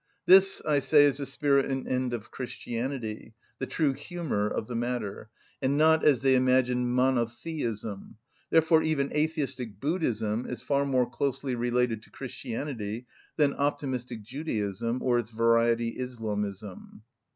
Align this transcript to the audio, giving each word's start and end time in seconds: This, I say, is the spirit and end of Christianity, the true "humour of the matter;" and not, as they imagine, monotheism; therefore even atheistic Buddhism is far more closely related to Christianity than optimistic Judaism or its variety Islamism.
This, 0.25 0.63
I 0.65 0.79
say, 0.79 1.05
is 1.05 1.17
the 1.17 1.27
spirit 1.27 1.67
and 1.69 1.87
end 1.87 2.11
of 2.11 2.31
Christianity, 2.31 3.35
the 3.59 3.67
true 3.67 3.93
"humour 3.93 4.47
of 4.47 4.65
the 4.65 4.73
matter;" 4.73 5.29
and 5.61 5.77
not, 5.77 6.03
as 6.03 6.23
they 6.23 6.33
imagine, 6.33 6.89
monotheism; 6.89 8.15
therefore 8.49 8.81
even 8.81 9.15
atheistic 9.15 9.79
Buddhism 9.79 10.47
is 10.47 10.59
far 10.59 10.87
more 10.87 11.07
closely 11.07 11.53
related 11.53 12.01
to 12.01 12.09
Christianity 12.09 13.05
than 13.37 13.53
optimistic 13.53 14.23
Judaism 14.23 15.03
or 15.03 15.19
its 15.19 15.29
variety 15.29 15.89
Islamism. 15.99 17.03